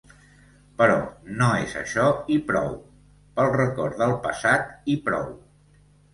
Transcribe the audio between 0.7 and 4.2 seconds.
Però no és això i prou, pel record del